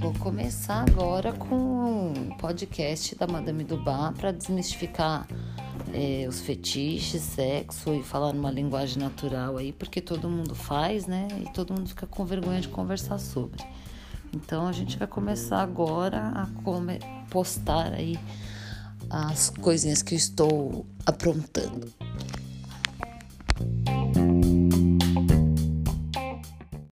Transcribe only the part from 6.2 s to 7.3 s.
os fetiches,